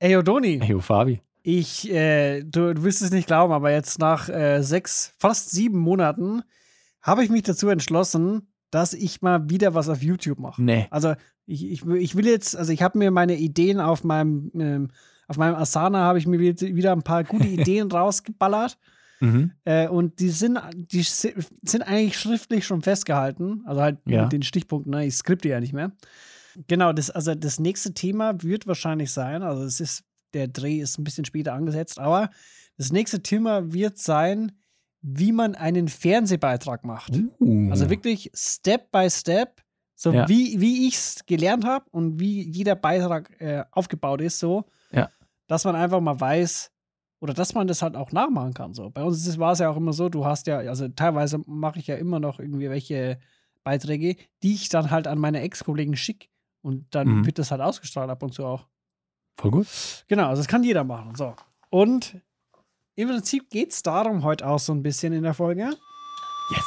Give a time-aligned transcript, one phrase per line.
[0.00, 0.60] Ey, Odoni.
[0.62, 1.20] Hey, Fabi.
[1.42, 5.78] Ich, äh, du, du wirst es nicht glauben, aber jetzt nach äh, sechs, fast sieben
[5.78, 6.42] Monaten
[7.00, 10.62] habe ich mich dazu entschlossen, dass ich mal wieder was auf YouTube mache.
[10.62, 10.86] Nee.
[10.90, 11.14] Also
[11.46, 14.88] ich, ich, ich will jetzt, also ich habe mir meine Ideen auf meinem, ähm,
[15.26, 18.78] auf meinem Asana habe ich mir wieder ein paar gute Ideen rausgeballert.
[19.20, 19.52] Mhm.
[19.64, 23.62] Äh, und die sind, die sind eigentlich schriftlich schon festgehalten.
[23.66, 24.22] Also halt Ja.
[24.24, 25.06] mit den Stichpunkten, ne?
[25.06, 25.92] ich skripte ja nicht mehr.
[26.66, 30.02] Genau, das, also das nächste Thema wird wahrscheinlich sein, also es ist,
[30.34, 32.30] der Dreh ist ein bisschen später angesetzt, aber
[32.76, 34.52] das nächste Thema wird sein,
[35.00, 37.12] wie man einen Fernsehbeitrag macht.
[37.40, 37.70] Uh.
[37.70, 39.62] Also wirklich Step by Step,
[39.94, 40.28] so Ja.
[40.28, 45.10] wie, wie ich es gelernt habe und wie jeder Beitrag äh, aufgebaut ist, so, Ja.
[45.46, 46.72] dass man einfach mal weiß
[47.20, 48.74] oder dass man das halt auch nachmachen kann.
[48.74, 48.90] So.
[48.90, 51.86] Bei uns war es ja auch immer so, du hast ja, also teilweise mache ich
[51.86, 53.18] ja immer noch irgendwie welche
[53.64, 56.28] Beiträge, die ich dann halt an meine Ex-Kollegen schicke
[56.62, 57.26] und dann Mhm.
[57.26, 58.66] wird das halt ausgestrahlt ab und zu auch.
[59.40, 59.66] Voll gut.
[60.08, 61.14] Genau, also das kann jeder machen.
[61.14, 61.34] So.
[61.70, 62.16] Und
[62.96, 65.70] im Prinzip geht es darum heute auch so ein bisschen in der Folge.
[66.50, 66.64] Yes.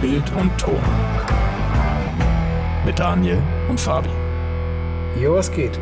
[0.00, 0.80] Bild und Ton.
[2.84, 4.10] Mit Daniel und Fabi.
[5.20, 5.78] Jo, was geht?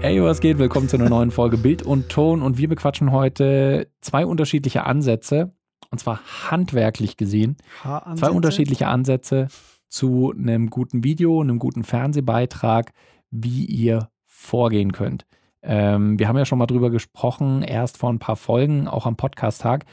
[0.00, 0.56] Hey, was geht?
[0.58, 2.40] Willkommen zu einer neuen Folge Bild und Ton.
[2.40, 5.52] Und wir bequatschen heute zwei unterschiedliche Ansätze.
[5.90, 7.56] Und zwar handwerklich gesehen.
[7.82, 9.48] Zwei unterschiedliche Ansätze
[9.90, 12.92] zu einem guten Video, einem guten Fernsehbeitrag,
[13.30, 15.26] wie ihr vorgehen könnt.
[15.62, 19.16] Ähm, wir haben ja schon mal drüber gesprochen, erst vor ein paar Folgen, auch am
[19.16, 19.84] Podcast-Tag,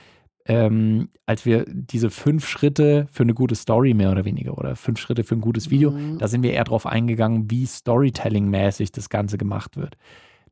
[0.45, 4.97] ähm, als wir diese fünf Schritte für eine gute Story mehr oder weniger oder fünf
[4.99, 6.19] Schritte für ein gutes Video, Mhm.
[6.19, 9.97] da sind wir eher drauf eingegangen, wie Storytelling-mäßig das Ganze gemacht wird.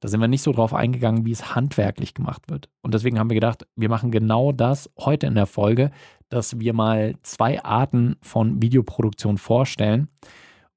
[0.02, 2.68] Da sind wir nicht so drauf eingegangen, wie es handwerklich gemacht wird.
[2.82, 5.92] Und deswegen haben wir gedacht, wir machen genau das heute in der Folge,
[6.30, 10.10] dass wir mal zwei Arten von Videoproduktion vorstellen.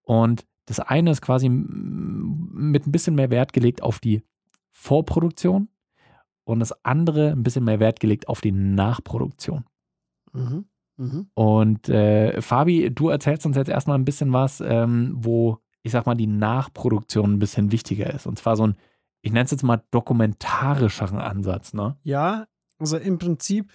[0.02, 4.22] Und das eine ist quasi mit ein bisschen mehr Wert gelegt auf die
[4.70, 5.68] Vorproduktion
[6.44, 9.64] und das andere ein bisschen mehr Wert gelegt auf die Nachproduktion.
[10.32, 10.66] Mhm.
[10.96, 11.30] Mhm.
[11.34, 16.06] Und äh, Fabi, du erzählst uns jetzt erstmal ein bisschen was, ähm, wo ich sag
[16.06, 18.26] mal die Nachproduktion ein bisschen wichtiger ist.
[18.26, 18.76] Und zwar so ein,
[19.22, 21.96] ich nenne es jetzt mal dokumentarischeren Ansatz, ne?
[22.02, 22.46] Ja,
[22.78, 23.70] also im Prinzip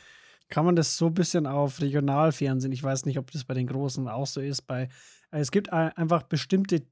[0.53, 2.72] kann man das so ein bisschen auf Regionalfernsehen.
[2.74, 4.62] Ich weiß nicht, ob das bei den Großen auch so ist.
[4.68, 4.84] Bei,
[5.31, 6.84] äh, es gibt ein- einfach bestimmte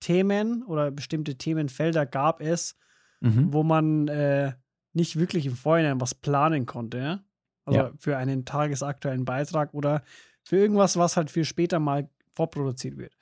[0.00, 2.76] Themen oder bestimmte Themenfelder gab es,
[3.20, 3.52] Mhm.
[3.52, 4.54] wo man äh,
[4.94, 6.98] nicht wirklich im Vorhinein was planen konnte.
[6.98, 7.20] Ja?
[7.66, 7.92] Also Ja.
[7.98, 10.02] für einen tagesaktuellen Beitrag oder
[10.42, 13.12] für irgendwas, was halt für später mal vorproduziert wird.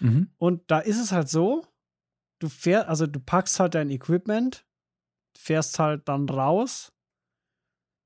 [0.00, 0.28] Mhm.
[0.36, 1.64] Und da ist es halt so,
[2.38, 4.66] du fährst, also du packst halt dein Equipment,
[5.38, 6.92] fährst halt dann raus.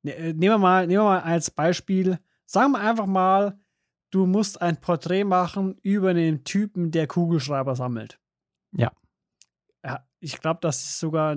[0.02, 3.58] Ne, äh, Nehmen wir mal, nehmen wir mal als Beispiel, sagen wir einfach mal,
[4.10, 8.20] du musst ein Porträt machen über einen Typen, der Kugelschreiber sammelt.
[8.72, 8.92] Ja.
[9.84, 11.36] Ja, ich glaube, das ist sogar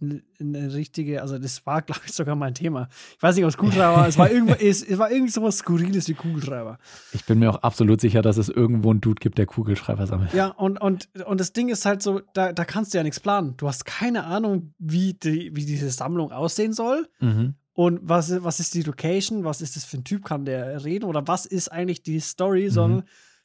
[0.00, 2.88] eine richtige, also das war, glaube ich, sogar mein Thema.
[3.16, 5.58] Ich weiß nicht, ob es Kugelschreiber war, es war, irgendwo, es, es war irgendwie sowas
[5.58, 6.78] Skurriles wie Kugelschreiber.
[7.12, 10.32] Ich bin mir auch absolut sicher, dass es irgendwo einen Dude gibt, der Kugelschreiber sammelt.
[10.34, 13.20] Ja, und, und, und das Ding ist halt so, da, da kannst du ja nichts
[13.20, 13.56] planen.
[13.56, 17.08] Du hast keine Ahnung, wie, die, wie diese Sammlung aussehen soll.
[17.20, 17.54] Mhm.
[17.74, 19.44] Und was, ist- was ist die Location?
[19.44, 20.24] Was ist das für ein Typ?
[20.24, 21.04] Kann der reden?
[21.04, 22.64] Oder was ist eigentlich die Story?
[22.66, 22.70] Mhm.
[22.70, 23.04] Sondern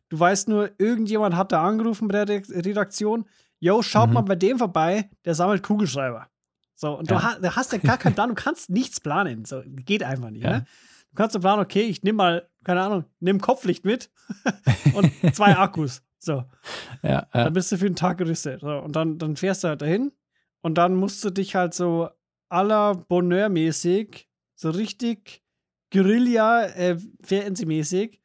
[0.10, 3.26] du weißt nur, irgendjemand hat da angerufen bei der Re- Redaktion.
[3.60, 4.14] Yo, schaut Mhm.
[4.14, 6.28] mal bei dem vorbei, der sammelt Kugelschreiber.
[6.76, 7.18] So, und Ja.
[7.18, 9.44] du, ha du hast ja gar keinen Plan, du kannst nichts planen.
[9.46, 10.44] So, geht einfach nicht.
[10.44, 10.60] Ja.
[10.60, 10.66] Ne?
[11.10, 14.12] Du kannst so planen, okay, ich nehme mal, keine Ahnung, nimm Kopflicht mit
[14.94, 16.02] und zwei Akkus.
[16.20, 16.44] So.
[17.02, 17.50] Ja, Dann ja.
[17.50, 18.62] bist du für den Tag gerüstet.
[18.62, 20.12] So, und dann, dann fährst du halt dahin
[20.62, 22.10] und dann musst du dich halt so
[22.50, 25.42] aller Bonheur-mäßig, so richtig
[25.92, 26.98] Guerilla, äh,
[27.66, 28.20] mäßig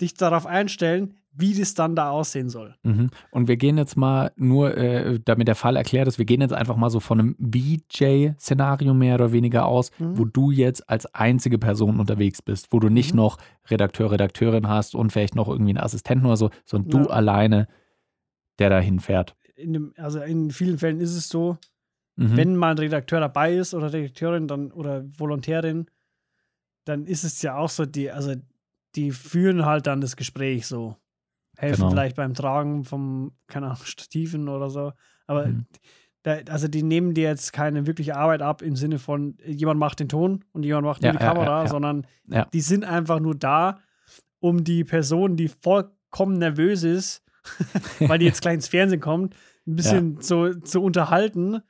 [0.00, 2.74] dich darauf einstellen, wie das dann da aussehen soll.
[2.82, 3.10] Mhm.
[3.30, 6.52] Und wir gehen jetzt mal nur, äh, damit der Fall erklärt ist, wir gehen jetzt
[6.54, 10.18] einfach mal so von einem VJ-Szenario mehr oder weniger aus, Mhm.
[10.18, 13.16] wo du jetzt als einzige Person unterwegs bist, wo du nicht Mhm.
[13.18, 17.14] noch Redakteur, Redakteurin hast und vielleicht noch irgendwie einen Assistenten oder so, sondern du Ja.
[17.14, 17.68] alleine,
[18.58, 19.36] der da hinfährt.
[19.96, 21.56] Also in vielen Fällen ist es so,
[22.16, 22.36] Mhm.
[22.36, 25.86] wenn mal ein Redakteur dabei ist oder Redakteurin dann oder Volontärin,
[26.84, 28.34] dann ist es ja auch so, die, also
[28.94, 30.96] die führen halt dann das Gespräch so.
[31.58, 31.90] Helfen Genau.
[31.90, 34.92] vielleicht beim Tragen vom, keine Ahnung, Stativen oder so.
[35.26, 35.66] Aber Mhm.
[36.22, 40.00] da, also die nehmen dir jetzt keine wirkliche Arbeit ab im Sinne von, jemand macht
[40.00, 42.06] den Ton und jemand macht Ja, nur die ja, Kamera, ja, sondern
[42.52, 43.78] die sind einfach nur da,
[44.40, 47.22] um die Person, die vollkommen nervös ist,
[48.00, 49.34] weil die jetzt gleich ins Fernsehen kommt,
[49.66, 51.60] ein bisschen zu, zu unterhalten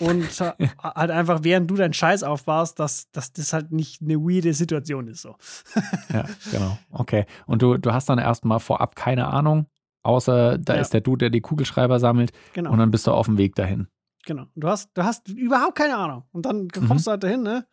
[0.00, 0.40] und
[0.82, 5.08] halt einfach, während du deinen Scheiß aufbaust, dass, dass das halt nicht eine weirde Situation
[5.08, 5.22] ist.
[5.22, 5.36] So.
[6.12, 6.78] Ja, genau.
[6.90, 7.26] Okay.
[7.46, 9.66] Und du, du hast dann erstmal vorab keine Ahnung,
[10.02, 10.80] außer da ja.
[10.80, 12.32] ist der Dude, der die Kugelschreiber sammelt.
[12.52, 12.72] Genau.
[12.72, 13.88] Und dann bist du auf dem Weg dahin.
[14.24, 14.46] Genau.
[14.54, 16.24] Du hast, du hast überhaupt keine Ahnung.
[16.32, 17.04] Und dann kommst mhm.
[17.04, 17.66] du halt dahin, ne?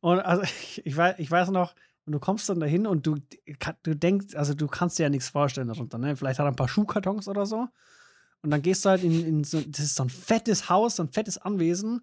[0.00, 1.74] Und also ich, ich, weiß, ich weiß noch,
[2.06, 3.16] und du kommst dann dahin und du,
[3.82, 6.16] du denkst, also du kannst dir ja nichts vorstellen darunter, ne?
[6.16, 7.68] Vielleicht hat er ein paar Schuhkartons oder so.
[8.42, 11.02] Und dann gehst du halt in, in so, das ist so ein fettes Haus, so
[11.02, 12.02] ein fettes Anwesen.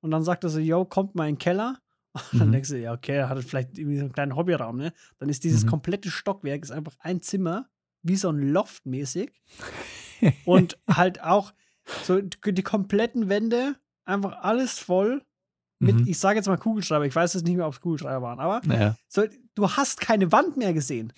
[0.00, 1.78] Und dann sagt er so, yo, kommt mal in den Keller.
[2.32, 2.52] Und dann mhm.
[2.52, 4.92] denkst du, ja, okay, er hat vielleicht irgendwie so einen kleinen Hobbyraum, ne?
[5.18, 5.70] Dann ist dieses mhm.
[5.70, 7.68] komplette Stockwerk ist einfach ein Zimmer,
[8.02, 9.32] wie so ein Loft mäßig.
[10.44, 11.52] und halt auch
[12.04, 15.22] so die kompletten Wände, einfach alles voll
[15.82, 16.06] mit, mhm.
[16.06, 18.60] ich sage jetzt mal Kugelschreiber, ich weiß jetzt nicht mehr, ob es Kugelschreiber waren, aber
[18.72, 18.96] ja.
[19.08, 19.24] so,
[19.56, 21.12] du hast keine Wand mehr gesehen.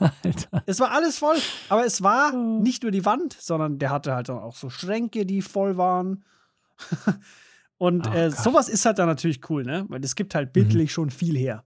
[0.00, 0.62] Alter.
[0.66, 1.36] Es war alles voll,
[1.68, 2.60] aber es war oh.
[2.62, 6.24] nicht nur die Wand, sondern der hatte halt auch so Schränke, die voll waren.
[7.78, 9.84] Und oh, äh, sowas ist halt dann natürlich cool, ne?
[9.88, 10.92] Weil es gibt halt bildlich mhm.
[10.92, 11.64] schon viel her.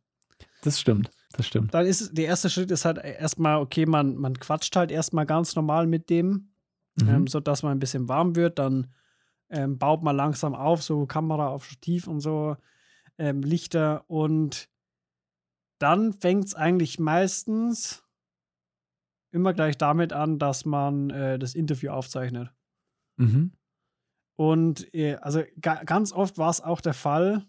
[0.63, 1.73] Das stimmt, das stimmt.
[1.75, 5.57] Dann ist der erste Schritt ist halt erstmal, okay, man, man quatscht halt erstmal ganz
[5.57, 6.53] normal mit dem,
[6.97, 7.09] mhm.
[7.09, 8.59] ähm, sodass man ein bisschen warm wird.
[8.59, 8.89] Dann
[9.49, 12.57] ähm, baut man langsam auf, so Kamera auf Stativ und so,
[13.19, 14.69] ähm, Lichter und
[15.79, 18.05] dann fängt es eigentlich meistens
[19.33, 22.53] immer gleich damit an, dass man äh, das Interview aufzeichnet.
[23.17, 23.53] Mhm.
[24.37, 27.47] Und äh, also ga ganz oft war es auch der Fall,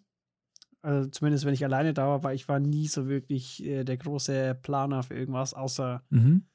[0.81, 3.97] also zumindest wenn ich alleine da war, weil ich war nie so wirklich äh, der
[3.97, 6.45] große Planer für irgendwas, außer mhm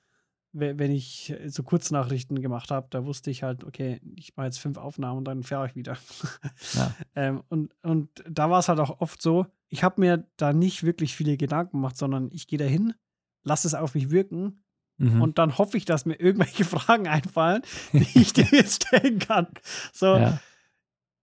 [0.52, 4.78] wenn ich so Kurznachrichten gemacht habe, da wusste ich halt, okay, ich mache jetzt fünf
[4.78, 5.96] Aufnahmen und dann fahre ich wieder.
[6.74, 6.94] Ja.
[7.14, 10.82] ähm, und, und da war es halt auch oft so, ich habe mir da nicht
[10.84, 12.94] wirklich viele Gedanken gemacht, sondern ich gehe da hin,
[13.42, 14.64] lasse es auf mich wirken
[14.98, 15.22] mhm.
[15.22, 17.62] und dann hoffe ich, dass mir irgendwelche Fragen einfallen,
[17.92, 19.48] die ich dir jetzt stellen kann.
[19.92, 20.16] So.
[20.16, 20.40] Ja.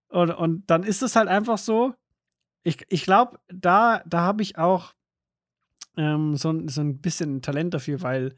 [0.10, 1.94] Und, und dann ist es halt einfach so,
[2.64, 4.94] ich, ich glaube, da, da habe ich auch
[5.98, 8.36] ähm, so, so ein bisschen Talent dafür, weil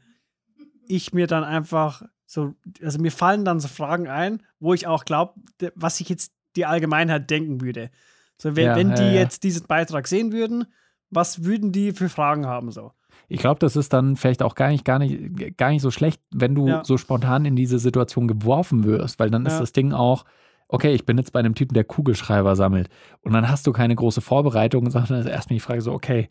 [0.86, 5.04] ich mir dann einfach so, also mir fallen dann so Fragen ein, wo ich auch
[5.04, 5.40] glaube,
[5.74, 7.90] was ich jetzt die Allgemeinheit denken würde.
[8.36, 10.66] So, wenn, ja, wenn die ja, jetzt diesen Beitrag sehen würden,
[11.10, 12.92] was würden die für Fragen haben so?
[13.28, 16.20] Ich glaube, das ist dann vielleicht auch gar nicht, gar nicht, gar nicht so schlecht,
[16.30, 20.24] wenn du so spontan in diese Situation geworfen wirst, weil dann ist das Ding auch,
[20.68, 22.88] okay, ich bin jetzt bei einem Typen, der Kugelschreiber sammelt.
[23.22, 26.28] Und dann hast du keine große Vorbereitung, sondern erstmal die Frage so, okay,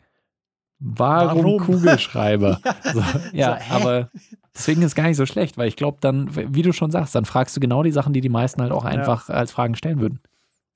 [0.80, 1.60] Warum, Warum?
[1.66, 2.60] Kugelschreiber?
[2.64, 3.02] ja, so,
[3.32, 4.10] ja so, aber
[4.54, 7.14] deswegen ist es gar nicht so schlecht, weil ich glaube, dann, wie du schon sagst,
[7.14, 9.34] dann fragst du genau die Sachen, die die meisten halt auch einfach ja.
[9.34, 10.20] als Fragen stellen würden.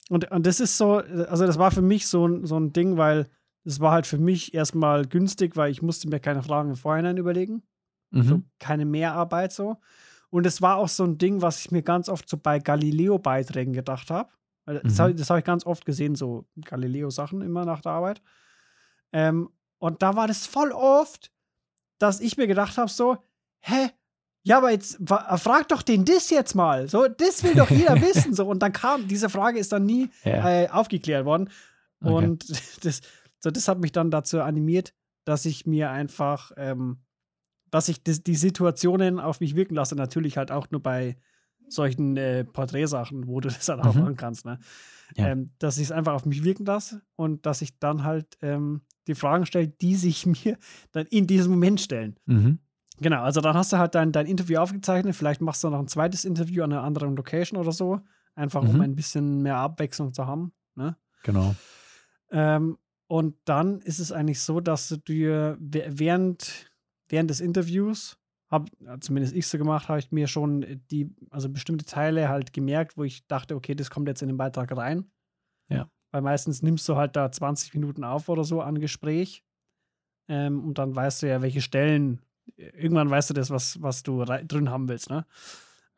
[0.09, 3.27] Und, und das ist so, also das war für mich so, so ein Ding, weil
[3.65, 7.17] es war halt für mich erstmal günstig, weil ich musste mir keine Fragen im Vorhinein
[7.17, 7.63] überlegen.
[8.11, 8.23] Mhm.
[8.23, 9.77] So keine Mehrarbeit so.
[10.29, 13.73] Und es war auch so ein Ding, was ich mir ganz oft so bei Galileo-Beiträgen
[13.73, 14.29] gedacht habe.
[14.65, 14.97] Das mhm.
[14.97, 18.21] habe hab ich ganz oft gesehen, so Galileo-Sachen immer nach der Arbeit.
[19.11, 21.31] Ähm, und da war das voll oft,
[21.99, 23.17] dass ich mir gedacht habe, so,
[23.59, 23.89] hä?
[24.45, 26.89] Ja, aber jetzt frag doch den das jetzt mal.
[26.89, 28.33] So, das will doch jeder wissen.
[28.33, 30.63] So, und dann kam, diese Frage ist dann nie ja.
[30.63, 31.49] äh, aufgeklärt worden.
[32.01, 32.13] Okay.
[32.13, 32.49] Und
[32.85, 33.01] das,
[33.43, 34.93] so, das hat mich dann dazu animiert,
[35.25, 37.03] dass ich mir einfach, ähm,
[37.71, 39.95] dass ich das, die Situationen auf mich wirken lasse.
[39.95, 41.17] Natürlich halt auch nur bei
[41.67, 44.01] solchen äh, Porträtsachen, wo du das dann auch mhm.
[44.01, 44.45] machen kannst.
[44.45, 44.59] Ne?
[45.17, 45.27] Ja.
[45.27, 48.83] Ähm, dass ich es einfach auf mich wirken lasse und dass ich dann halt ähm,
[49.07, 50.57] die Fragen stelle, die sich mir
[50.93, 52.15] dann in diesem Moment stellen.
[52.25, 52.59] Mhm.
[53.01, 55.89] Genau, also dann hast du halt dein, dein Interview aufgezeichnet, vielleicht machst du noch ein
[55.89, 57.99] zweites Interview an einer anderen Location oder so,
[58.35, 58.69] einfach mhm.
[58.69, 60.53] um ein bisschen mehr Abwechslung zu haben.
[60.75, 60.95] Ne?
[61.23, 61.55] Genau.
[62.31, 62.77] Ähm,
[63.13, 66.71] und dann ist es eigentlich so, dass du dir während,
[67.07, 68.17] während des Interviews,
[68.49, 72.97] hab, zumindest ich so gemacht, habe ich mir schon die, also bestimmte Teile halt gemerkt,
[72.97, 75.11] wo ich dachte, okay, das kommt jetzt in den Beitrag rein.
[75.69, 75.91] Ja.
[76.09, 79.43] Weil meistens nimmst du halt da 20 Minuten auf oder so an Gespräch.
[80.27, 82.19] Ähm, und dann weißt du ja, welche Stellen,
[82.55, 85.27] irgendwann weißt du das, was, was du drin haben willst, ne?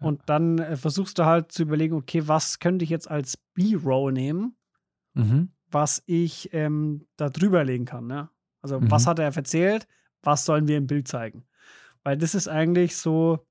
[0.01, 0.07] Ja.
[0.07, 4.11] Und dann äh, versuchst du halt zu überlegen, okay, was könnte ich jetzt als B-Roll
[4.11, 4.57] nehmen,
[5.13, 5.54] mhm.
[5.75, 8.29] Was ich ähm, da drüber legen kann, ne?
[8.61, 8.89] Also, mhm.
[8.89, 9.87] was hat er erzählt?
[10.23, 11.45] Was sollen wir im Bild zeigen?
[12.01, 13.45] Weil das ist eigentlich so,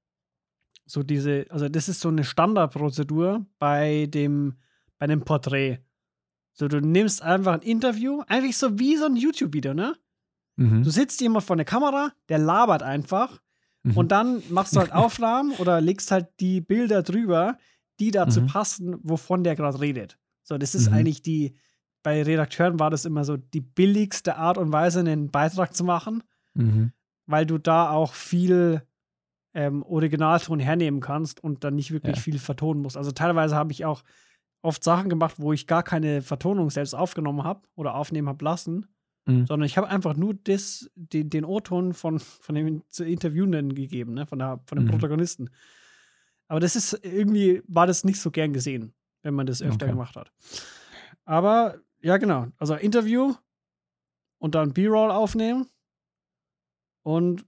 [0.87, 4.55] so diese, also das ist so eine Standardprozedur bei dem,
[4.99, 5.81] bei einem Porträt.
[6.55, 9.95] So, du nimmst einfach ein Interview, eigentlich so wie so ein YouTube-Video, ne?
[10.57, 10.83] Mhm.
[10.83, 13.39] Du sitzt jemand vor der Kamera, der labert einfach
[13.83, 13.99] mhm.
[13.99, 17.59] und dann machst du halt Aufnahmen oder legst halt die Bilder drüber,
[18.01, 18.47] die dazu mhm.
[18.47, 20.19] passen, wovon der gerade redet.
[20.43, 20.97] So, das ist mhm.
[20.97, 21.57] eigentlich die,
[22.05, 26.23] bei Redakteuren war das immer so die billigste Art und Weise, einen Beitrag zu machen,
[26.53, 26.93] mhm.
[27.27, 28.83] weil du da auch viel
[29.55, 32.23] ähm, Originalton hernehmen kannst und dann nicht wirklich ja.
[32.23, 32.99] viel vertonen musst.
[32.99, 34.05] Also teilweise habe ich auch
[34.61, 38.87] oft Sachen gemacht, wo ich gar keine Vertonung selbst aufgenommen habe oder aufnehmen habe lassen,
[39.25, 39.47] mhm.
[39.47, 44.27] sondern ich habe einfach nur das, den, den O-Ton von, von dem Interviewenden gegeben, ne?
[44.27, 44.91] von, der, von dem mhm.
[44.91, 45.49] Protagonisten.
[46.49, 48.93] Aber das ist irgendwie, war das nicht so gern gesehen,
[49.23, 49.93] wenn man das öfter okay.
[49.93, 50.31] gemacht hat.
[51.25, 52.49] Aber ja, genau.
[52.59, 53.35] Also Interview
[54.39, 55.67] und dann B-Roll aufnehmen
[57.03, 57.47] und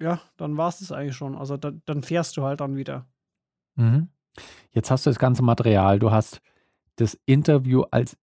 [0.00, 1.36] ja, dann war es das eigentlich schon.
[1.36, 3.06] Also da, dann fährst du halt dann wieder.
[3.76, 4.08] Mhm.
[4.72, 5.98] Jetzt hast du das ganze Material.
[5.98, 6.40] Du hast
[6.96, 8.16] das Interview als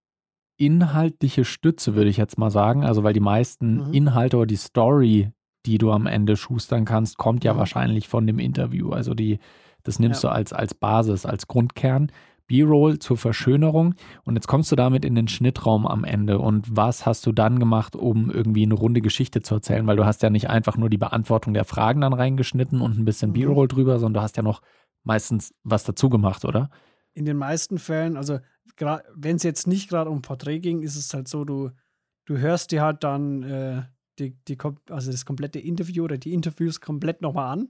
[0.57, 2.83] inhaltliche Stütze, würde ich jetzt mal sagen.
[2.83, 3.93] Also, weil die meisten mhm.
[3.93, 5.31] Inhalte oder die Story,
[5.65, 7.59] die du am Ende schustern kannst, kommt ja mhm.
[7.59, 8.91] wahrscheinlich von dem Interview.
[8.91, 9.39] Also, die,
[9.83, 10.29] das nimmst ja.
[10.29, 12.11] du als, als Basis, als Grundkern.
[12.47, 17.05] B-Roll zur Verschönerung und jetzt kommst du damit in den Schnittraum am Ende und was
[17.05, 20.29] hast du dann gemacht, um irgendwie eine runde Geschichte zu erzählen, weil du hast ja
[20.29, 23.33] nicht einfach nur die Beantwortung der Fragen dann reingeschnitten und ein bisschen mhm.
[23.33, 24.61] B-Roll drüber, sondern du hast ja noch
[25.03, 26.69] meistens was dazu gemacht, oder?
[27.13, 28.39] In den meisten Fällen, also
[29.15, 31.71] wenn es jetzt nicht gerade um Porträt ging, ist es halt so, du,
[32.25, 33.83] du hörst dir halt dann äh,
[34.19, 34.57] die, die,
[34.89, 37.69] also das komplette Interview oder die Interviews komplett nochmal an.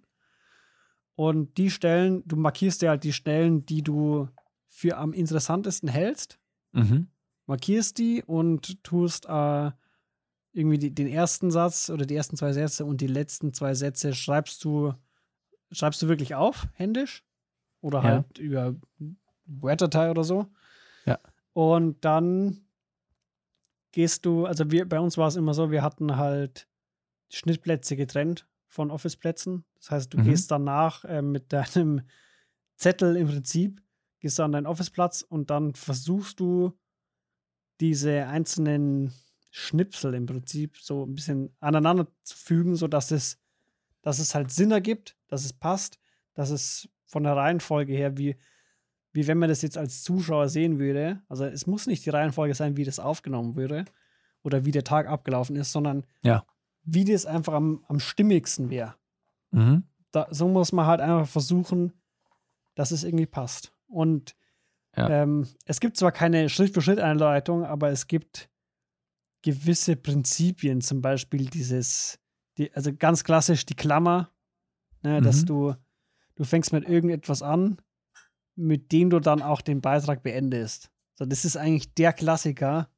[1.16, 4.28] Und die Stellen, du markierst dir halt die Stellen, die du
[4.76, 6.38] für am interessantesten hältst,
[6.74, 7.08] mhm.
[7.46, 9.72] markierst die und tust äh,
[10.52, 14.14] irgendwie die, den ersten Satz oder die ersten zwei Sätze und die letzten zwei Sätze
[14.14, 14.94] schreibst du,
[15.72, 17.24] schreibst du wirklich auf, händisch.
[17.80, 18.04] Oder ja.
[18.04, 18.76] halt über
[19.46, 20.48] Word-Datei oder so.
[21.06, 21.20] Ja.
[21.54, 22.66] Und dann
[23.94, 26.68] gehst du, also wir, bei uns war es immer so, wir hatten halt
[27.30, 29.64] Schnittplätze getrennt von Office-Plätzen.
[29.78, 30.24] Das heißt, du mhm.
[30.26, 32.02] gehst danach äh, mit deinem
[32.76, 33.85] Zettel im Prinzip
[34.26, 36.74] gehst du an deinen Office-Platz und dann versuchst du
[37.80, 39.14] diese einzelnen
[39.52, 43.38] Schnipsel im Prinzip so ein bisschen aneinander zu fügen, sodass es,
[44.02, 46.00] dass es halt Sinn ergibt, dass es passt,
[46.34, 48.36] dass es von der Reihenfolge her, wie,
[49.12, 51.22] wie wenn man das jetzt als Zuschauer sehen würde.
[51.30, 53.86] Also es muss nicht die Reihenfolge sein, wie das aufgenommen würde
[54.42, 56.44] oder wie der Tag abgelaufen ist, sondern ja.
[56.84, 58.96] wie das einfach am, am stimmigsten wäre.
[59.52, 59.84] Mhm.
[60.32, 61.94] so muss man halt einfach versuchen,
[62.74, 63.75] dass es irgendwie passt.
[63.88, 64.36] Und
[64.96, 65.10] ja.
[65.10, 68.50] ähm, es gibt zwar keine Schritt-für-Schritt-Einleitung, aber es gibt
[69.42, 72.20] gewisse Prinzipien, zum Beispiel dieses,
[72.58, 74.32] die, also ganz klassisch die Klammer,
[75.04, 75.24] ne, mhm.
[75.24, 75.76] dass du,
[76.36, 77.78] du fängst mit irgendetwas an,
[78.56, 80.90] mit dem du dann auch den Beitrag beendest.
[81.14, 82.90] So, das ist eigentlich der Klassiker,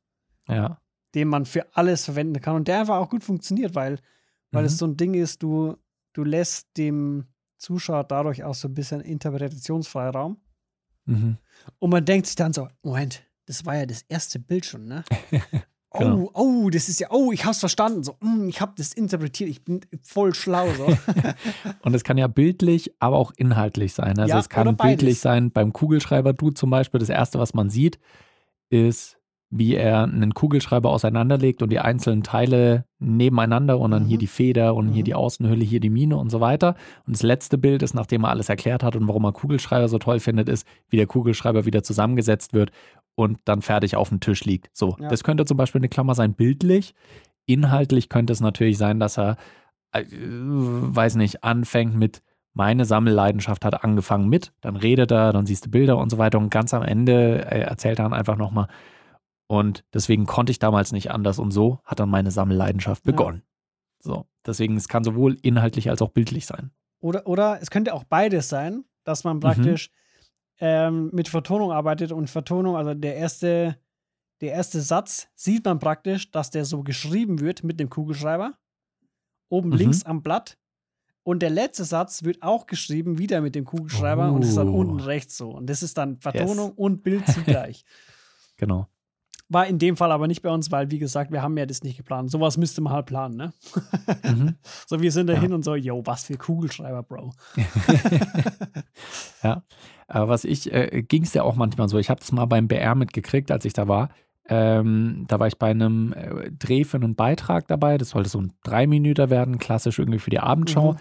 [0.48, 0.80] ja.
[1.16, 4.00] den man für alles verwenden kann und der einfach auch gut funktioniert, weil,
[4.52, 4.68] weil mhm.
[4.68, 5.76] es so ein Ding ist, du,
[6.14, 7.26] du lässt dem
[7.58, 10.38] Zuschauer dadurch auch so ein bisschen Interpretationsfreiraum.
[11.08, 11.38] Mhm.
[11.80, 15.04] Und man denkt sich dann so, Moment, das war ja das erste Bild schon, ne?
[15.98, 16.30] genau.
[16.34, 18.04] Oh, oh, das ist ja, oh, ich hab's verstanden.
[18.04, 20.68] So, mm, ich hab das interpretiert, ich bin voll schlau.
[20.74, 20.86] So.
[21.82, 24.20] und es kann ja bildlich, aber auch inhaltlich sein.
[24.20, 27.70] Also ja, es kann bildlich sein, beim Kugelschreiber, du zum Beispiel, das erste, was man
[27.70, 28.00] sieht,
[28.70, 29.18] ist
[29.50, 34.08] wie er einen Kugelschreiber auseinanderlegt und die einzelnen Teile nebeneinander und dann mhm.
[34.08, 34.94] hier die Feder und mhm.
[34.94, 36.76] hier die Außenhülle, hier die Mine und so weiter.
[37.06, 40.00] Und das letzte Bild ist, nachdem er alles erklärt hat und warum er Kugelschreiber so
[40.00, 42.72] toll findet, ist, wie der Kugelschreiber wieder zusammengesetzt wird
[43.16, 44.70] und dann fertig auf dem Tisch liegt.
[44.74, 45.08] So, ja.
[45.08, 46.94] das könnte zum Beispiel eine Klammer sein, bildlich.
[47.46, 49.38] Inhaltlich könnte es natürlich sein, dass er,
[49.94, 52.22] äh, weiß nicht, anfängt mit
[52.54, 56.40] meine Sammelleidenschaft hat angefangen mit, dann redet er, dann siehst du Bilder und so weiter
[56.40, 58.68] und ganz am Ende äh, erzählt er dann einfach nochmal,
[59.48, 63.44] und deswegen konnte ich damals nicht anders und so hat dann meine Sammelleidenschaft begonnen.
[63.44, 63.48] Ja.
[64.00, 66.72] So, deswegen es kann sowohl inhaltlich als auch bildlich sein.
[67.00, 70.68] Oder, oder es könnte auch beides sein, dass man praktisch mhm.
[70.68, 73.78] ähm, mit Vertonung arbeitet und Vertonung, also der erste,
[74.42, 78.58] der erste Satz sieht man praktisch, dass der so geschrieben wird mit dem Kugelschreiber.
[79.50, 79.78] Oben mhm.
[79.78, 80.58] links am Blatt.
[81.24, 84.36] Und der letzte Satz wird auch geschrieben, wieder mit dem Kugelschreiber oh.
[84.36, 85.52] und ist dann unten rechts so.
[85.52, 86.78] Und das ist dann Vertonung yes.
[86.78, 87.84] und Bild zugleich.
[88.58, 88.88] genau.
[89.50, 91.84] War in dem Fall aber nicht bei uns, weil, wie gesagt, wir haben ja das
[91.84, 92.30] nicht geplant.
[92.30, 93.54] Sowas müsste man halt planen, ne?
[94.24, 94.56] Mhm.
[94.88, 97.32] so, wir sind da hin und so, yo, was für Kugelschreiber, Bro.
[99.44, 99.64] ja.
[100.08, 101.98] Aber was ich, äh, ging es ja auch manchmal so.
[101.98, 104.10] Ich habe das mal beim BR mitgekriegt, als ich da war.
[104.50, 107.98] Ähm, da war ich bei einem äh, Dreh für einen Beitrag dabei.
[107.98, 110.94] Das sollte so ein Dreiminüter werden, klassisch irgendwie für die Abendschau.
[110.94, 110.98] Mhm.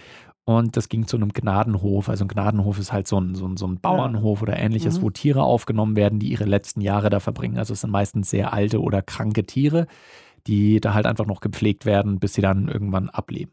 [0.49, 2.09] Und das ging zu einem Gnadenhof.
[2.09, 5.03] Also ein Gnadenhof ist halt so ein, so ein, so ein Bauernhof oder ähnliches, mhm.
[5.03, 7.59] wo Tiere aufgenommen werden, die ihre letzten Jahre da verbringen.
[7.59, 9.89] Also es sind meistens sehr alte oder kranke Tiere,
[10.47, 13.51] die da halt einfach noch gepflegt werden, bis sie dann irgendwann ableben.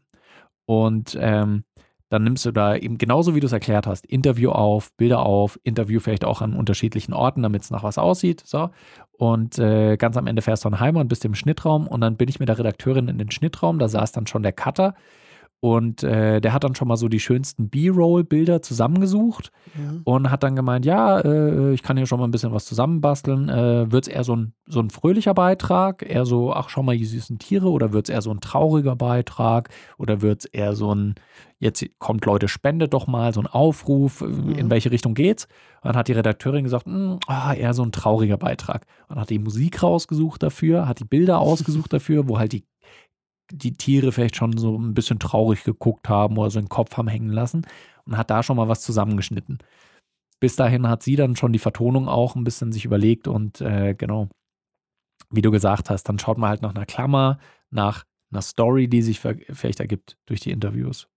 [0.66, 1.64] Und ähm,
[2.10, 5.58] dann nimmst du da eben genauso wie du es erklärt hast, Interview auf, Bilder auf,
[5.64, 8.40] Interview vielleicht auch an unterschiedlichen Orten, damit es nach was aussieht.
[8.46, 8.70] So.
[9.10, 12.16] Und äh, ganz am Ende fährst du nach Heim und bist im Schnittraum und dann
[12.16, 14.94] bin ich mit der Redakteurin in den Schnittraum, da saß dann schon der Cutter
[15.64, 20.02] Und äh, der hat dann schon mal so die schönsten B-Roll-Bilder zusammengesucht mhm.
[20.04, 23.48] und hat dann gemeint, ja, äh, ich kann hier schon mal ein bisschen was zusammenbasteln.
[23.48, 26.98] Äh, wird es eher so ein, so ein fröhlicher Beitrag, eher so, ach, schau mal,
[26.98, 30.76] die süßen Tiere, oder wird es eher so ein trauriger Beitrag, oder wird es eher
[30.76, 31.14] so ein,
[31.60, 34.56] jetzt kommt Leute, spendet doch mal, so ein Aufruf, äh, mhm.
[34.56, 35.46] in welche Richtung geht's?
[35.80, 38.84] Und dann hat die Redakteurin gesagt, hm, ah, eher so ein trauriger Beitrag.
[39.08, 42.66] Und hat die Musik rausgesucht dafür, hat die Bilder ausgesucht dafür, wo halt die
[43.50, 47.08] die Tiere vielleicht schon so ein bisschen traurig geguckt haben oder so den Kopf haben
[47.08, 47.66] hängen lassen
[48.04, 49.58] und hat da schon mal was zusammengeschnitten.
[50.40, 53.94] Bis dahin hat sie dann schon die Vertonung auch ein bisschen sich überlegt und äh,
[53.94, 54.28] genau,
[55.30, 57.38] wie du gesagt hast, dann schaut man halt nach einer Klammer,
[57.70, 61.08] nach einer Story, die sich vielleicht ergibt durch die Interviews.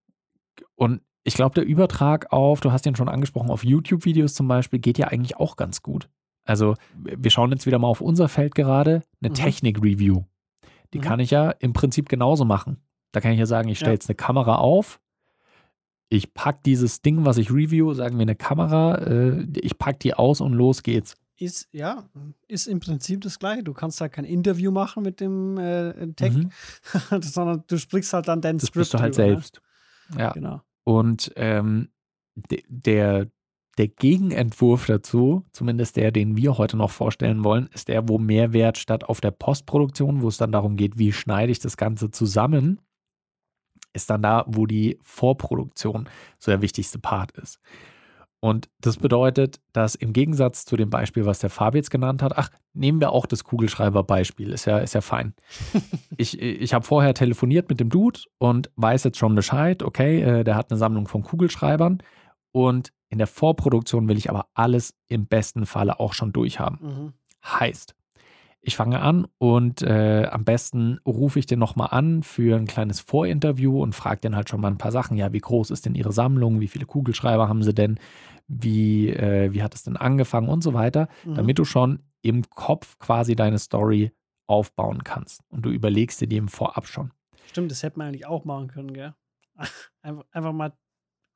[0.75, 4.79] Und ich glaube, der Übertrag auf, du hast ihn schon angesprochen, auf YouTube-Videos zum Beispiel,
[4.79, 6.09] geht ja eigentlich auch ganz gut.
[6.45, 9.33] Also, wir schauen jetzt wieder mal auf unser Feld gerade, eine mhm.
[9.33, 10.23] Technik-Review.
[10.93, 11.03] Die mhm.
[11.03, 12.77] kann ich ja im Prinzip genauso machen.
[13.11, 13.95] Da kann ich ja sagen, ich stelle ja.
[13.95, 14.99] jetzt eine Kamera auf,
[16.09, 20.13] ich packe dieses Ding, was ich review, sagen wir eine Kamera, äh, ich packe die
[20.13, 21.15] aus und los geht's.
[21.39, 22.09] Ist, ja,
[22.47, 23.63] ist im Prinzip das gleiche.
[23.63, 26.49] Du kannst halt kein Interview machen mit dem äh, Tech, mhm.
[27.21, 28.91] sondern du sprichst halt dann dein das Script.
[28.91, 29.33] Das bist du halt drüber, ne?
[29.33, 29.61] selbst.
[30.09, 30.19] Ne?
[30.19, 30.31] Ja.
[30.31, 30.61] Genau.
[30.83, 31.89] Und ähm,
[32.69, 33.27] der,
[33.77, 38.77] der Gegenentwurf dazu, zumindest der, den wir heute noch vorstellen wollen, ist der, wo Mehrwert
[38.77, 42.81] statt auf der Postproduktion, wo es dann darum geht, wie schneide ich das Ganze zusammen,
[43.93, 47.59] ist dann da, wo die Vorproduktion so der wichtigste Part ist.
[48.39, 52.37] Und das bedeutet, dass im Gegensatz zu dem Beispiel, was der Fabi jetzt genannt hat,
[52.37, 55.33] ach, nehmen wir auch das Kugelschreiber-Beispiel, ist ja, ist ja fein.
[56.17, 60.43] ich ich habe vorher telefoniert mit dem Dude und weiß jetzt schon Bescheid, okay, äh,
[60.43, 62.03] der hat eine Sammlung von Kugelschreibern
[62.51, 66.79] und in der Vorproduktion will ich aber alles im besten Falle auch schon durchhaben.
[66.81, 67.13] Mhm.
[67.43, 67.95] Heißt,
[68.61, 72.99] ich fange an und äh, am besten rufe ich den nochmal an für ein kleines
[72.99, 75.15] Vorinterview und frage den halt schon mal ein paar Sachen.
[75.15, 76.59] Ja, wie groß ist denn Ihre Sammlung?
[76.59, 77.97] Wie viele Kugelschreiber haben Sie denn?
[78.47, 81.35] Wie, äh, wie hat es denn angefangen und so weiter, mhm.
[81.35, 84.11] damit du schon im Kopf quasi deine Story
[84.47, 85.41] aufbauen kannst.
[85.49, 87.11] Und du überlegst dir die im Vorab schon.
[87.45, 89.13] Stimmt, das hätte man eigentlich auch machen können, gell?
[90.01, 90.73] Einfach, einfach mal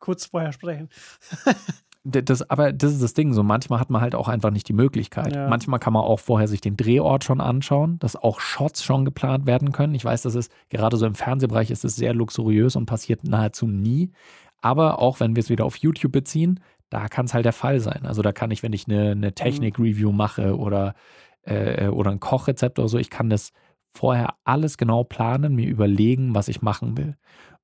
[0.01, 0.89] kurz vorher sprechen.
[2.03, 4.73] das, aber das ist das Ding, so manchmal hat man halt auch einfach nicht die
[4.73, 5.33] Möglichkeit.
[5.33, 5.47] Ja.
[5.47, 9.45] Manchmal kann man auch vorher sich den Drehort schon anschauen, dass auch Shots schon geplant
[9.45, 9.95] werden können.
[9.95, 13.67] Ich weiß, das ist gerade so im Fernsehbereich ist es sehr luxuriös und passiert nahezu
[13.67, 14.11] nie.
[14.61, 16.59] Aber auch wenn wir es wieder auf YouTube beziehen,
[16.89, 18.05] da kann es halt der Fall sein.
[18.05, 19.35] Also da kann ich, wenn ich eine, eine mhm.
[19.35, 20.93] Technik-Review mache oder,
[21.43, 23.53] äh, oder ein Kochrezept oder so, ich kann das
[23.93, 27.15] vorher alles genau planen, mir überlegen, was ich machen will.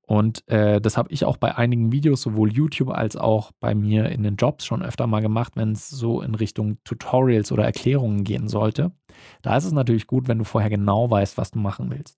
[0.08, 4.06] Und äh, das habe ich auch bei einigen Videos, sowohl YouTube als auch bei mir
[4.10, 8.24] in den Jobs schon öfter mal gemacht, wenn es so in Richtung Tutorials oder Erklärungen
[8.24, 8.93] gehen sollte.
[9.41, 12.17] Da ist es natürlich gut, wenn du vorher genau weißt, was du machen willst.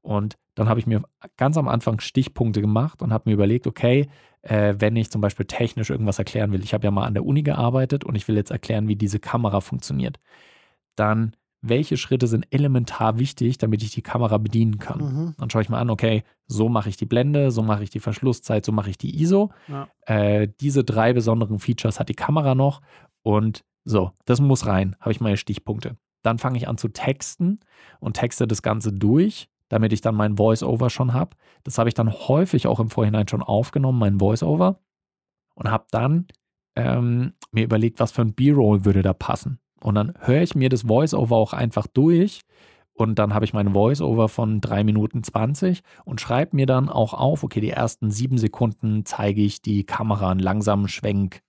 [0.00, 1.02] Und dann habe ich mir
[1.36, 4.08] ganz am Anfang Stichpunkte gemacht und habe mir überlegt, okay,
[4.40, 7.26] äh, wenn ich zum Beispiel technisch irgendwas erklären will, ich habe ja mal an der
[7.26, 10.18] Uni gearbeitet und ich will jetzt erklären, wie diese Kamera funktioniert,
[10.94, 11.36] dann
[11.68, 14.98] welche Schritte sind elementar wichtig, damit ich die Kamera bedienen kann.
[15.00, 15.34] Mhm.
[15.38, 18.00] Dann schaue ich mal an, okay, so mache ich die Blende, so mache ich die
[18.00, 19.50] Verschlusszeit, so mache ich die ISO.
[19.68, 19.88] Ja.
[20.02, 22.80] Äh, diese drei besonderen Features hat die Kamera noch
[23.22, 25.96] und so, das muss rein, habe ich meine Stichpunkte.
[26.22, 27.60] Dann fange ich an zu texten
[28.00, 31.36] und texte das Ganze durch, damit ich dann mein Voice-Over schon habe.
[31.62, 34.80] Das habe ich dann häufig auch im Vorhinein schon aufgenommen, mein Voice-Over,
[35.54, 36.26] und habe dann
[36.74, 39.60] ähm, mir überlegt, was für ein B-Roll würde da passen.
[39.86, 42.40] Und dann höre ich mir das Voice-Over auch einfach durch
[42.94, 47.14] und dann habe ich meine Voice-Over von 3 Minuten 20 und schreibe mir dann auch
[47.14, 51.40] auf, okay, die ersten sieben Sekunden zeige ich die Kamera einen langsamen Schwenk.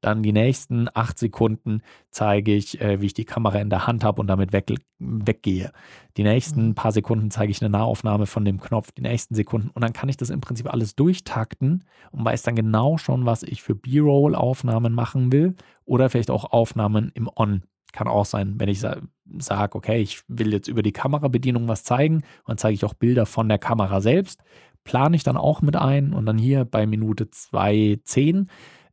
[0.00, 4.04] Dann die nächsten acht Sekunden zeige ich, äh, wie ich die Kamera in der Hand
[4.04, 5.72] habe und damit weg, weggehe.
[6.16, 6.74] Die nächsten mhm.
[6.74, 9.70] paar Sekunden zeige ich eine Nahaufnahme von dem Knopf, die nächsten Sekunden.
[9.70, 13.42] Und dann kann ich das im Prinzip alles durchtakten und weiß dann genau schon, was
[13.42, 15.54] ich für B-Roll-Aufnahmen machen will
[15.84, 17.62] oder vielleicht auch Aufnahmen im On.
[17.92, 22.22] Kann auch sein, wenn ich sage, okay, ich will jetzt über die Kamerabedienung was zeigen,
[22.46, 24.42] dann zeige ich auch Bilder von der Kamera selbst.
[24.84, 28.46] Plane ich dann auch mit ein und dann hier bei Minute 2.10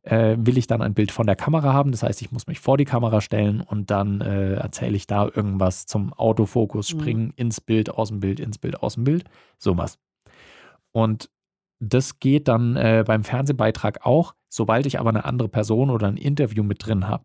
[0.08, 1.92] äh, will ich dann ein Bild von der Kamera haben.
[1.92, 5.24] Das heißt, ich muss mich vor die Kamera stellen und dann äh, erzähle ich da
[5.24, 6.98] irgendwas zum Autofokus, mhm.
[6.98, 7.32] springen mhm.
[7.36, 9.24] ins Bild, aus dem Bild, ins Bild, aus dem Bild.
[9.58, 9.98] Sowas.
[10.92, 11.30] Und
[11.80, 14.34] das geht dann äh, beim Fernsehbeitrag auch.
[14.48, 17.24] Sobald ich aber eine andere Person oder ein Interview mit drin habe,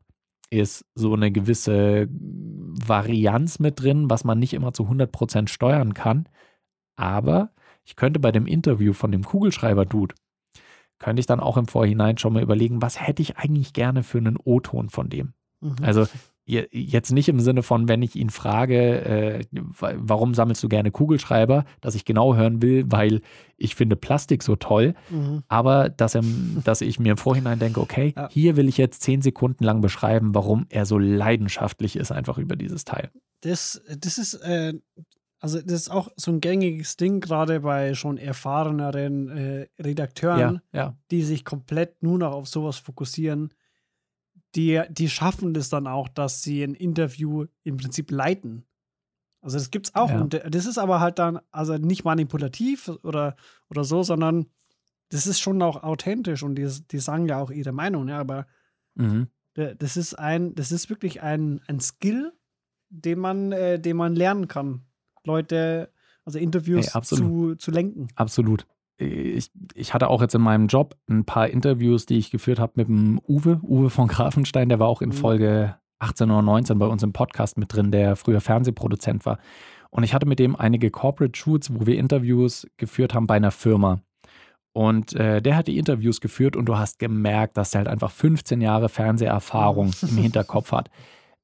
[0.49, 6.27] ist so eine gewisse Varianz mit drin, was man nicht immer zu 100% steuern kann.
[6.95, 7.51] Aber
[7.85, 10.15] ich könnte bei dem Interview von dem Kugelschreiber-Dude
[10.99, 14.17] könnte ich dann auch im Vorhinein schon mal überlegen, was hätte ich eigentlich gerne für
[14.17, 15.33] einen O-Ton von dem.
[15.61, 15.75] Mhm.
[15.81, 16.05] Also
[16.45, 19.45] jetzt nicht im Sinne von, wenn ich ihn frage, äh,
[19.79, 23.21] warum sammelst du gerne Kugelschreiber, dass ich genau hören will, weil
[23.55, 25.43] ich finde Plastik so toll, mhm.
[25.47, 26.23] aber dass, er,
[26.65, 28.27] dass ich mir im Vorhinein denke, okay, ja.
[28.29, 32.57] hier will ich jetzt zehn Sekunden lang beschreiben, warum er so leidenschaftlich ist einfach über
[32.57, 33.09] dieses Teil.
[33.39, 34.73] Das, das ist, äh,
[35.43, 40.79] also das ist auch so ein gängiges Ding, gerade bei schon erfahreneren äh, Redakteuren, ja,
[40.79, 40.97] ja.
[41.11, 43.53] die sich komplett nur noch auf sowas fokussieren
[44.55, 48.65] die, die schaffen das dann auch, dass sie ein Interview im Prinzip leiten.
[49.41, 50.09] Also das gibt's auch.
[50.09, 50.21] Ja.
[50.21, 53.35] Und das ist aber halt dann, also nicht manipulativ oder,
[53.69, 54.45] oder so, sondern
[55.09, 58.47] das ist schon auch authentisch und die, die sagen ja auch ihre Meinung, ja, aber
[58.95, 59.27] mhm.
[59.53, 62.31] das ist ein, das ist wirklich ein, ein Skill,
[62.89, 64.85] den man, äh, den man lernen kann.
[65.25, 65.89] Leute,
[66.25, 68.07] also Interviews hey, zu, zu lenken.
[68.15, 68.65] Absolut
[68.97, 72.73] ich, ich hatte auch jetzt in meinem Job ein paar Interviews, die ich geführt habe
[72.75, 75.13] mit dem Uwe, Uwe von Grafenstein, der war auch in mhm.
[75.13, 79.39] Folge 18 oder 19 bei uns im Podcast mit drin, der früher Fernsehproduzent war.
[79.89, 83.51] Und ich hatte mit dem einige Corporate Shoots, wo wir Interviews geführt haben bei einer
[83.51, 84.01] Firma.
[84.73, 88.09] Und äh, der hat die Interviews geführt und du hast gemerkt, dass er halt einfach
[88.09, 90.89] 15 Jahre Fernseherfahrung im Hinterkopf hat.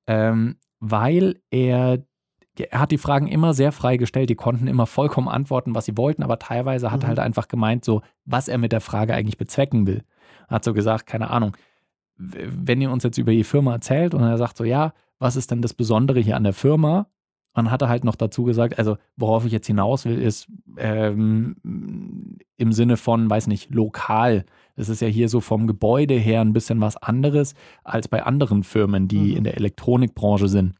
[0.07, 2.03] Ähm, weil er
[2.59, 5.97] er hat die Fragen immer sehr frei gestellt, die konnten immer vollkommen antworten, was sie
[5.97, 7.09] wollten, aber teilweise hat er mhm.
[7.09, 10.03] halt einfach gemeint, so, was er mit der Frage eigentlich bezwecken will.
[10.47, 11.55] Er hat so gesagt, keine Ahnung,
[12.17, 15.51] wenn ihr uns jetzt über die Firma erzählt und er sagt so, ja, was ist
[15.51, 17.07] denn das Besondere hier an der Firma?
[17.55, 21.57] Hat er halt noch dazu gesagt, also worauf ich jetzt hinaus will, ist ähm,
[22.55, 24.45] im Sinne von, weiß nicht, lokal.
[24.77, 28.63] Das ist ja hier so vom Gebäude her ein bisschen was anderes als bei anderen
[28.63, 29.37] Firmen, die mhm.
[29.37, 30.78] in der Elektronikbranche sind.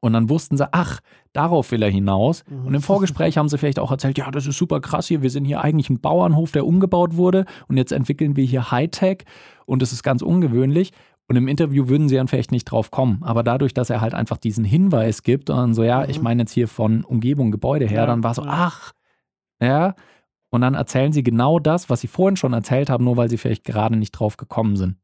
[0.00, 1.00] Und dann wussten sie, ach,
[1.32, 2.42] darauf will er hinaus.
[2.48, 2.66] Mhm.
[2.66, 5.22] Und im Vorgespräch haben sie vielleicht auch erzählt, ja, das ist super krass hier.
[5.22, 7.44] Wir sind hier eigentlich ein Bauernhof, der umgebaut wurde.
[7.68, 9.24] Und jetzt entwickeln wir hier Hightech.
[9.66, 10.92] Und das ist ganz ungewöhnlich.
[11.28, 13.22] Und im Interview würden sie dann vielleicht nicht drauf kommen.
[13.22, 16.10] Aber dadurch, dass er halt einfach diesen Hinweis gibt und dann so, ja, mhm.
[16.10, 18.92] ich meine jetzt hier von Umgebung, Gebäude her, ja, dann war so, ach,
[19.62, 19.94] ja.
[20.48, 23.38] Und dann erzählen sie genau das, was sie vorhin schon erzählt haben, nur weil sie
[23.38, 24.96] vielleicht gerade nicht drauf gekommen sind.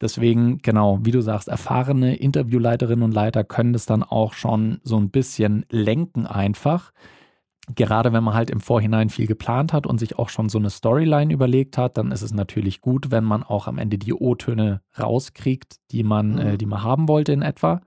[0.00, 4.96] Deswegen, genau, wie du sagst, erfahrene Interviewleiterinnen und Leiter können das dann auch schon so
[4.96, 6.92] ein bisschen lenken einfach.
[7.74, 10.70] Gerade wenn man halt im Vorhinein viel geplant hat und sich auch schon so eine
[10.70, 14.80] Storyline überlegt hat, dann ist es natürlich gut, wenn man auch am Ende die O-Töne
[14.98, 16.50] rauskriegt, die man, äh, mhm.
[16.50, 17.82] äh, die man haben wollte in etwa.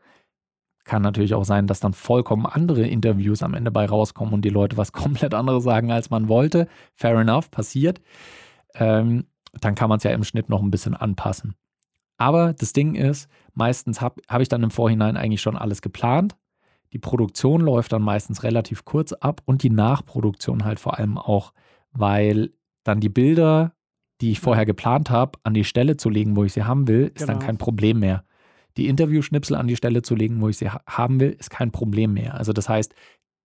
[0.85, 4.49] Kann natürlich auch sein, dass dann vollkommen andere Interviews am Ende bei rauskommen und die
[4.49, 6.67] Leute was komplett anderes sagen, als man wollte.
[6.93, 8.01] Fair enough, passiert.
[8.75, 9.25] Ähm,
[9.59, 11.55] dann kann man es ja im Schnitt noch ein bisschen anpassen.
[12.17, 16.35] Aber das Ding ist, meistens habe hab ich dann im Vorhinein eigentlich schon alles geplant.
[16.93, 21.53] Die Produktion läuft dann meistens relativ kurz ab und die Nachproduktion halt vor allem auch,
[21.91, 22.51] weil
[22.83, 23.73] dann die Bilder,
[24.21, 27.11] die ich vorher geplant habe, an die Stelle zu legen, wo ich sie haben will,
[27.15, 27.33] ist genau.
[27.33, 28.23] dann kein Problem mehr.
[28.77, 31.71] Die Interviewschnipsel an die Stelle zu legen, wo ich sie ha haben will, ist kein
[31.71, 32.35] Problem mehr.
[32.35, 32.93] Also das heißt,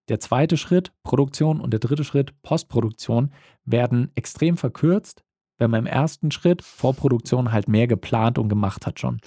[0.09, 3.31] der zweite Schritt, Produktion, und der dritte Schritt, Postproduktion,
[3.65, 5.23] werden extrem verkürzt,
[5.59, 9.21] wenn man im ersten Schritt Vorproduktion halt mehr geplant und gemacht hat schon.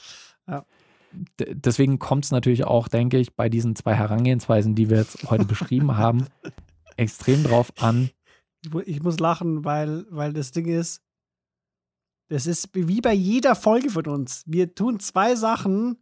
[0.48, 0.66] Ja.
[1.38, 5.46] Deswegen kommt es natürlich auch, denke ich, bei diesen zwei Herangehensweisen, die wir jetzt heute
[5.46, 6.26] beschrieben haben,
[6.98, 8.10] extrem drauf an.
[8.86, 11.02] Ich muss lachen, weil, weil das Ding ist,
[12.30, 14.44] das ist wie bei jeder Folge von uns.
[14.46, 15.98] Wir tun zwei Sachen,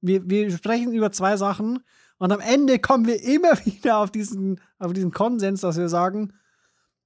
[0.00, 1.80] wir, wir sprechen über zwei Sachen
[2.16, 6.32] und am Ende kommen wir immer wieder auf diesen, auf diesen Konsens, dass wir sagen,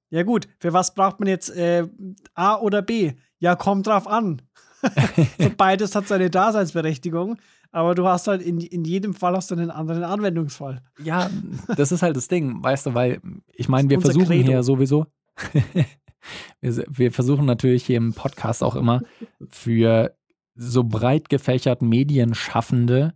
[0.09, 1.87] ja, gut, für was braucht man jetzt äh,
[2.33, 3.13] A oder B?
[3.39, 4.41] Ja, kommt drauf an.
[5.39, 7.37] so beides hat seine Daseinsberechtigung,
[7.71, 10.81] aber du hast halt in, in jedem Fall hast du einen anderen Anwendungsfall.
[11.03, 11.29] Ja,
[11.75, 13.19] das ist halt das Ding, weißt du, weil
[13.53, 14.47] ich meine, wir versuchen Credo.
[14.47, 15.07] hier sowieso,
[16.61, 19.01] wir, wir versuchen natürlich hier im Podcast auch immer
[19.49, 20.15] für
[20.55, 23.13] so breit gefächert Medienschaffende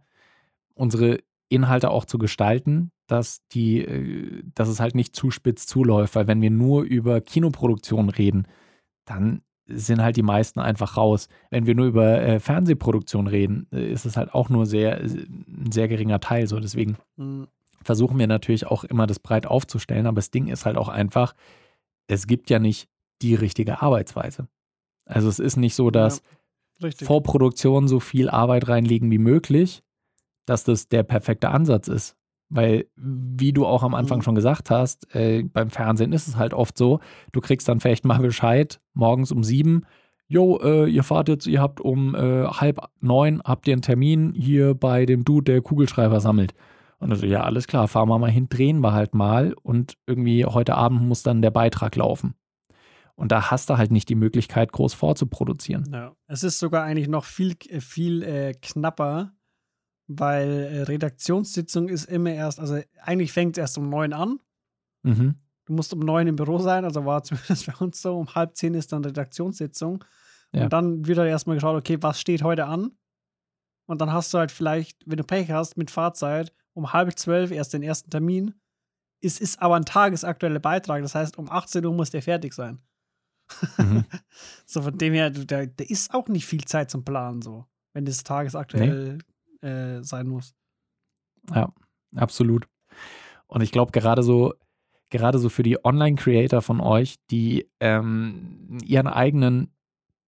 [0.74, 6.16] unsere Inhalte auch zu gestalten, dass die, äh, dass es halt nicht zu spitz zuläuft,
[6.16, 8.48] weil wenn wir nur über Kinoproduktion reden,
[9.06, 11.28] dann sind halt die meisten einfach raus.
[11.50, 15.72] Wenn wir nur über äh, Fernsehproduktion reden, äh, ist es halt auch nur sehr, ein
[15.72, 16.48] sehr geringer Teil.
[16.48, 17.48] So, deswegen mhm.
[17.84, 21.34] versuchen wir natürlich auch immer das breit aufzustellen, aber das Ding ist halt auch einfach,
[22.08, 22.90] es gibt ja nicht
[23.22, 24.48] die richtige Arbeitsweise.
[25.06, 26.22] Also es ist nicht so, dass
[26.80, 29.84] ja, Vorproduktion so viel Arbeit reinlegen wie möglich,
[30.46, 32.16] dass das der perfekte Ansatz ist.
[32.50, 34.24] Weil, wie du auch am Anfang mhm.
[34.24, 37.00] schon gesagt hast, äh, beim Fernsehen ist es halt oft so,
[37.32, 39.84] du kriegst dann vielleicht mal Bescheid, morgens um sieben,
[40.28, 44.34] jo, äh, ihr fahrt jetzt, ihr habt um äh, halb neun, habt ihr einen Termin
[44.34, 46.54] hier bei dem Dude, der Kugelschreiber sammelt.
[47.00, 50.46] Und also, ja, alles klar, fahren wir mal hin, drehen wir halt mal und irgendwie
[50.46, 52.36] heute Abend muss dann der Beitrag laufen.
[53.16, 55.90] Und da hast du halt nicht die Möglichkeit, groß vorzuproduzieren.
[55.92, 56.14] Ja.
[56.28, 59.34] Es ist sogar eigentlich noch viel, viel äh, knapper,
[60.10, 64.40] weil äh, Redaktionssitzung ist immer erst, also eigentlich fängt es erst um neun an.
[65.04, 65.36] Mhm.
[65.66, 68.18] Du musst um neun im Büro sein, also war zumindest bei uns so.
[68.18, 70.04] Um halb zehn ist dann Redaktionssitzung.
[70.52, 70.64] Ja.
[70.64, 72.92] Und dann wird halt erstmal geschaut, okay, was steht heute an?
[73.86, 77.52] Und dann hast du halt vielleicht, wenn du Pech hast mit Fahrzeit, um halb zwölf
[77.52, 78.56] erst den ersten Termin.
[79.22, 82.80] Es ist aber ein tagesaktueller Beitrag, das heißt, um 18 Uhr muss der fertig sein.
[83.78, 84.06] Mhm.
[84.66, 88.06] so von dem her, da, da ist auch nicht viel Zeit zum Planen, so, wenn
[88.06, 89.20] das tagesaktuell
[89.62, 90.54] äh, sein muss.
[91.54, 91.74] Ja,
[92.16, 92.68] absolut.
[93.48, 94.54] Und ich glaube, gerade so,
[95.10, 99.72] gerade so für die Online-Creator von euch, die ähm, ihren eigenen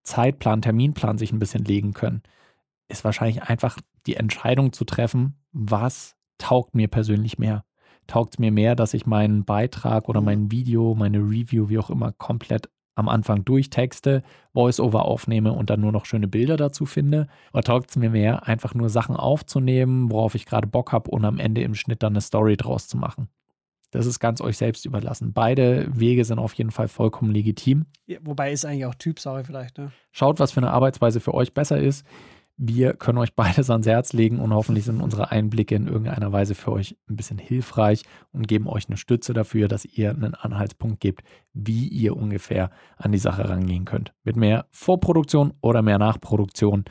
[0.03, 2.23] Zeitplan, Terminplan sich ein bisschen legen können,
[2.87, 7.63] ist wahrscheinlich einfach die Entscheidung zu treffen, was taugt mir persönlich mehr.
[8.07, 11.89] Taugt es mir mehr, dass ich meinen Beitrag oder mein Video, meine Review, wie auch
[11.89, 14.23] immer, komplett am Anfang durchtexte,
[14.53, 17.27] Voice-Over aufnehme und dann nur noch schöne Bilder dazu finde?
[17.53, 21.25] Oder taugt es mir mehr, einfach nur Sachen aufzunehmen, worauf ich gerade Bock habe und
[21.25, 23.29] am Ende im Schnitt dann eine Story draus zu machen?
[23.91, 25.33] Das ist ganz euch selbst überlassen.
[25.33, 27.85] Beide Wege sind auf jeden Fall vollkommen legitim.
[28.05, 29.91] Ja, wobei ist eigentlich auch Typsache vielleicht, ne?
[30.13, 32.05] Schaut, was für eine Arbeitsweise für euch besser ist.
[32.63, 36.53] Wir können euch beides ans Herz legen und hoffentlich sind unsere Einblicke in irgendeiner Weise
[36.53, 40.99] für euch ein bisschen hilfreich und geben euch eine Stütze dafür, dass ihr einen Anhaltspunkt
[40.99, 44.13] gebt, wie ihr ungefähr an die Sache rangehen könnt.
[44.23, 46.85] Mit mehr Vorproduktion oder mehr Nachproduktion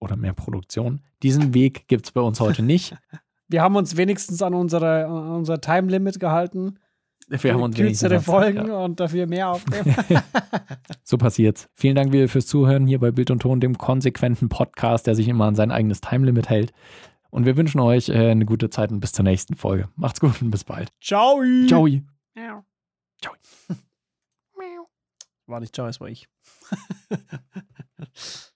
[0.00, 1.02] oder mehr Produktion.
[1.22, 2.96] Diesen Weg gibt es bei uns heute nicht.
[3.48, 6.80] Wir haben uns wenigstens an, unsere, an unser Time Limit gehalten.
[7.28, 8.84] Wir haben uns kürzere Folgen ja.
[8.84, 9.96] und dafür mehr aufnehmen.
[11.02, 11.68] so passiert's.
[11.74, 15.26] Vielen Dank wieder fürs Zuhören hier bei Bild und Ton, dem konsequenten Podcast, der sich
[15.26, 16.72] immer an sein eigenes Time Limit hält.
[17.30, 19.88] Und wir wünschen euch äh, eine gute Zeit und bis zur nächsten Folge.
[19.96, 20.90] Macht's gut und bis bald.
[21.00, 21.42] Ciao.
[21.66, 21.88] Ciao.
[23.20, 23.34] Ciao.
[25.46, 26.28] War nicht ciao, es war ich.